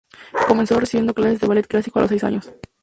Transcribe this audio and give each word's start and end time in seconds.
Comenzó 0.47 0.79
recibiendo 0.79 1.13
clases 1.13 1.39
de 1.39 1.45
ballet 1.47 1.67
clásico 1.67 1.99
a 1.99 2.01
los 2.01 2.09
seis 2.09 2.23
años. 2.23 2.51